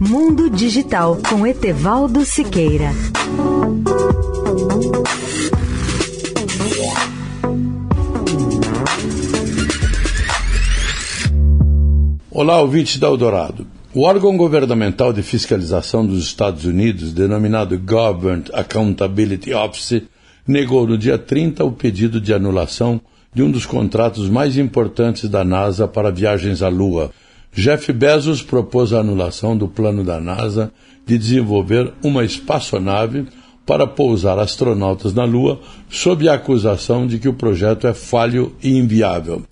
[0.00, 2.92] Mundo Digital com Etevaldo Siqueira.
[12.30, 13.66] Olá, ouvintes da Eldorado.
[13.92, 20.04] O órgão governamental de fiscalização dos Estados Unidos, denominado Government Accountability Office,
[20.46, 23.00] negou no dia 30 o pedido de anulação
[23.34, 27.10] de um dos contratos mais importantes da NASA para viagens à Lua.
[27.58, 30.70] Jeff Bezos propôs a anulação do plano da NASA
[31.04, 33.26] de desenvolver uma espaçonave
[33.66, 35.58] para pousar astronautas na Lua,
[35.90, 39.42] sob a acusação de que o projeto é falho e inviável.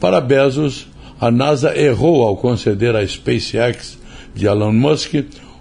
[0.00, 0.88] Para Bezos,
[1.20, 3.96] a NASA errou ao conceder à SpaceX
[4.34, 5.14] de Elon Musk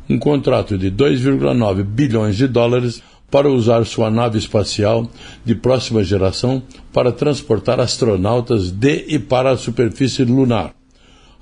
[0.10, 5.08] um contrato de 2,9 bilhões de dólares para usar sua nave espacial
[5.46, 10.81] de próxima geração para transportar astronautas de e para a superfície lunar.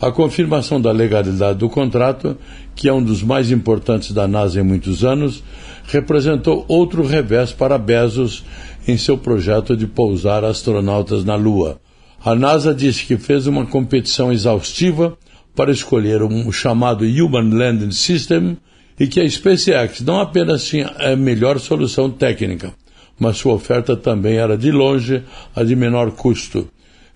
[0.02, 2.38] A confirmação da legalidade do contrato,
[2.73, 5.43] que é um dos mais importantes da NASA em muitos anos,
[5.87, 8.46] representou outro revés para Bezos
[8.88, 11.82] em seu projeto de pousar astronautas na Lua.
[12.23, 15.18] A NASA disse que fez uma competição exaustiva
[15.54, 18.57] para escolher um chamado Human Landing System
[18.98, 22.73] e que a SpaceX não apenas tinha a melhor solução técnica,
[23.20, 25.23] mas sua oferta também era de longe
[25.54, 26.70] a de menor custo.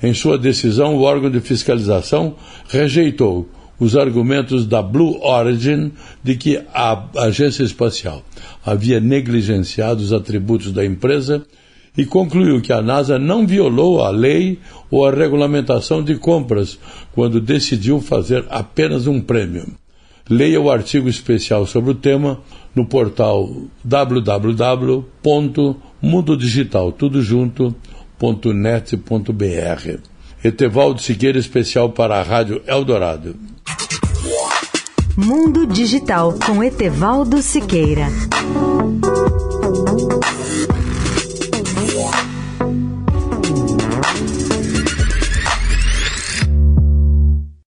[0.04, 2.36] Em sua decisão, o órgão de fiscalização
[2.68, 3.48] rejeitou
[3.80, 8.22] os argumentos da Blue Origin de que a agência espacial
[8.66, 11.46] havia negligenciado os atributos da empresa
[11.98, 14.60] e concluiu que a NASA não violou a lei
[14.92, 16.78] ou a regulamentação de compras
[17.14, 19.68] quando decidiu fazer apenas um prêmio.
[20.30, 22.42] Leia o artigo especial sobre o tema
[22.76, 23.50] no portal
[28.24, 30.00] www.mundodigital.net.br.
[30.44, 33.36] Etevaldo Siqueira, especial para a Rádio Eldorado.
[35.16, 38.08] Mundo Digital com Etevaldo Siqueira.